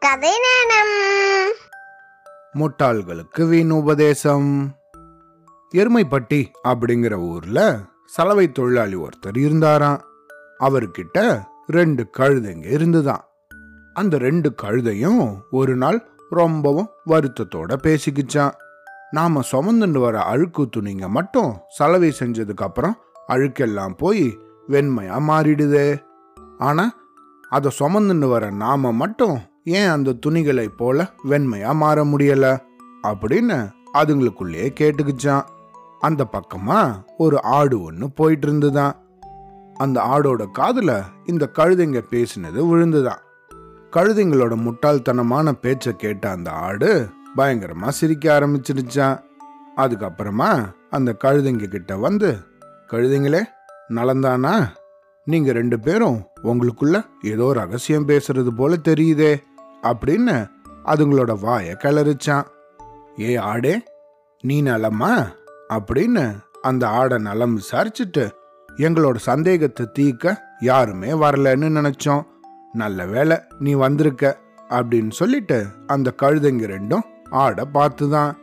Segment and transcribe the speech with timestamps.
[0.00, 0.92] கதை நேரம்
[2.58, 4.76] முட்டாள்களுக்கு வீண் உபதேசம்.
[5.74, 10.00] எருமைப்பட்டி அப்படிங்கிற ஊர்ல சலவை தொழிலாளி ஒருத்தர் இருந்தாராம்.
[10.60, 13.24] அவர்கிட்ட ரெண்டு கழுதைங்க இருந்துதான்
[13.94, 18.52] அந்த ரெண்டு கழுதையும் ஒரு நாள் ரொம்பவும் வருத்தத்தோட பேசிக்கிச்சான்
[19.10, 22.96] நாம சுமந்துண்டு வர அழுக்கு துணிங்க மட்டும் சலவை செஞ்சதுக்கு அப்புறம்
[23.28, 24.38] அழுக்கெல்லாம் போய்
[24.68, 26.02] வெண்மையா மாறிடுதே.
[26.58, 26.94] ஆனா
[27.48, 32.58] அதை சுமந்துன்னு வர நாம மட்டும் ஏன் அந்த துணிகளை போல வெண்மையா மாற முடியல?
[33.02, 35.42] அப்படின்னு அதுங்களுக்குள்ளேயே கேட்டுக்குச்சான்.
[35.98, 38.94] அந்த பக்கமா ஒரு ஆடு ஒன்று போயிட்டு இருந்துதான்
[39.74, 43.20] அந்த ஆடோட காதுல இந்த கழுதைங்க பேசினது விழுந்துதான்.
[43.90, 49.20] கழுதைங்களோட முட்டாள்தனமான பேச்சை கேட்ட அந்த ஆடு பயங்கரமா சிரிக்க ஆரம்பிச்சிருச்சான்
[49.76, 52.38] அதுக்கப்புறமா அந்த கழுதைங்க கிட்ட வந்து
[52.90, 53.42] கழுதைங்களே
[53.88, 54.66] நலந்தானா?
[55.24, 59.42] நீங்க ரெண்டு பேரும் உங்களுக்குள்ள ஏதோ ரகசியம் பேசுறது போல தெரியுதே.
[59.82, 60.50] அப்படின்னு
[60.84, 62.44] அதுங்களோட வாயை கிளறிச்சான்.
[63.20, 63.80] ஏ ஆடே
[64.40, 65.26] நீ நலமா?
[65.68, 68.30] அப்படின்னு அந்த ஆடை நலம் விசாரிச்சுட்டு
[68.76, 72.26] எங்களோட சந்தேகத்தை தீர்க்க யாருமே வரலன்னு நினைச்சோம்.
[72.72, 78.38] நல்ல வேளை நீ வந்திருக்க அப்படின்னு சொல்லிட்டு அந்த கழுதைங்க ரெண்டும் ஆடை பார்த்து தான்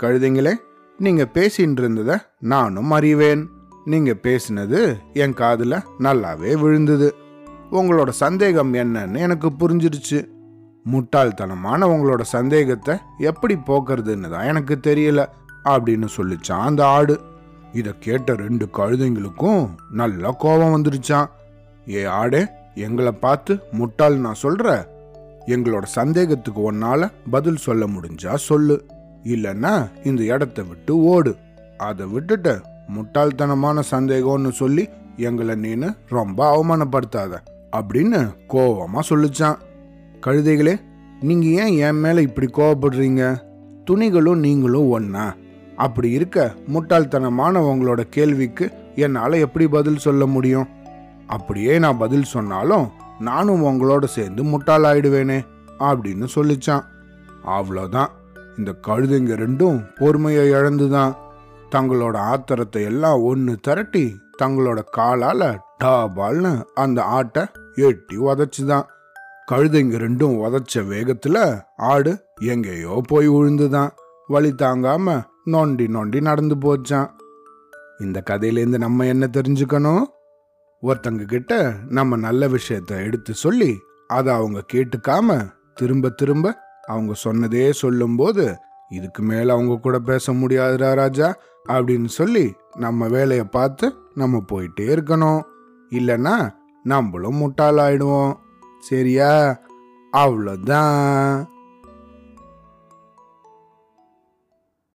[0.00, 0.54] கழுதைங்களே
[0.98, 3.48] நீங்க பேசின்னு இருந்தத நானும் அறிவேன்.
[3.84, 7.14] நீங்க பேசினது என் காதில் நல்லாவே விழுந்தது.
[7.70, 10.39] உங்களோட சந்தேகம் என்னன்னு எனக்கு புரிஞ்சிருச்சு.
[10.84, 15.26] முட்டாள்தனமான உங்களோட சந்தேகத்தை எப்படி போக்குறதுன்னு தான் எனக்கு தெரியல
[15.64, 17.20] அப்படின்னு சொல்லிச்சான் அந்த ஆடு.
[17.72, 21.26] இதை கேட்ட ரெண்டு கழுதைங்களுக்கும் நல்லா கோபம் வந்துருச்சான்
[21.88, 24.86] ஏ ஆடே எங்களை பார்த்து முட்டாள் நான் சொல்ற?
[25.46, 28.86] எங்களோட சந்தேகத்துக்கு ஒன்னால பதில் சொல்ல முடிஞ்சா சொல்லு.
[29.24, 31.36] இல்லைன்னா இந்த இடத்த விட்டு ஓடு.
[31.78, 32.60] அதை விட்டுட்டு
[32.96, 37.38] முட்டாள்தனமான சந்தேகம்னு சொல்லி எங்களை நீனு ரொம்ப அவமானப்படுத்தாத
[37.76, 39.58] அப்படின்னு கோவமா சொல்லிச்சான்.
[40.26, 40.80] கழுதைகளே
[41.20, 43.40] நீங்க ஏன் என் மேல இப்படி கோவப்படுறீங்க?
[43.90, 45.34] துணிகளும் நீங்களும் ஒன்றா
[45.76, 50.68] அப்படி இருக்க முட்டாள்தனமான உங்களோட கேள்விக்கு என்னால் எப்படி பதில் சொல்ல முடியும்?
[51.26, 52.90] அப்படியே நான் பதில் சொன்னாலும்
[53.20, 55.40] நானும் உங்களோட சேர்ந்து முட்டாளாயிடுவேனே
[55.78, 56.84] அப்படின்னு சொல்லிச்சான்.
[57.46, 58.06] அவ்வளோதான்
[58.58, 61.14] இந்த கழுதைங்க ரெண்டும் பொறுமையை இழந்துதான்
[61.70, 68.86] தங்களோட ஆத்திரத்தை எல்லாம் ஒன்று திரட்டி தங்களோட காலால் டாபால்னு அந்த ஆட்டை எட்டி உதச்சுதான்.
[69.50, 73.90] கழுதைங்க ரெண்டும் உதச்ச வேகத்துல ஆடு எங்கேயோ போய் விழுந்துதான்
[74.26, 77.10] வழி தாங்காம நோண்டி நோண்டி நடந்து போச்சான்
[77.98, 80.02] இந்த கதையிலேருந்து நம்ம என்ன தெரிஞ்சுக்கணும்?
[80.82, 88.56] ஒருத்தங்க கிட்ட நம்ம நல்ல விஷயத்த எடுத்து சொல்லி அதை அவங்க கேட்டுக்காம திரும்ப திரும்ப அவங்க சொன்னதே சொல்லும்போது
[88.88, 91.36] இதுக்கு மேல அவங்க கூட பேச முடியாதுடா ராஜா
[91.68, 95.42] அப்படின்னு சொல்லி நம்ம வேலையை பார்த்து நம்ம போயிட்டே இருக்கணும்.
[95.90, 96.50] இல்லைன்னா
[96.82, 98.34] நம்மளும் முட்டாளாயிடுவோம்.
[98.80, 99.60] சரியா?
[100.12, 101.48] அவ்வளோதான்